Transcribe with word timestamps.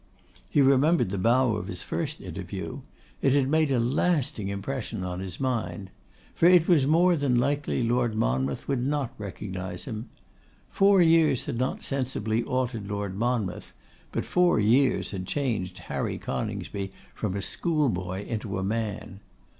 He 0.49 0.63
remembered 0.63 1.11
the 1.11 1.19
bow 1.19 1.51
of 1.55 1.67
his 1.67 1.83
first 1.83 2.21
interview. 2.21 2.79
It 3.21 3.33
had 3.33 3.47
made 3.49 3.69
a 3.69 3.79
lasting 3.79 4.47
impression 4.47 5.03
on 5.03 5.19
his 5.19 5.39
mind. 5.39 5.91
For 6.33 6.47
it 6.47 6.67
was 6.67 6.87
more 6.87 7.15
than 7.15 7.37
likely 7.37 7.83
Lord 7.83 8.15
Monmouth 8.15 8.67
would 8.67 8.83
not 8.83 9.13
recognise 9.19 9.85
him. 9.85 10.09
Four 10.71 11.03
years 11.03 11.45
had 11.45 11.59
not 11.59 11.83
sensibly 11.83 12.41
altered 12.41 12.89
Lord 12.89 13.15
Monmouth, 13.15 13.73
but 14.11 14.25
four 14.25 14.59
years 14.59 15.11
had 15.11 15.27
changed 15.27 15.77
Harry 15.77 16.17
Coningsby 16.17 16.91
from 17.13 17.35
a 17.35 17.41
schoolboy 17.43 18.25
into 18.25 18.57
a 18.57 18.63
man. 18.63 19.19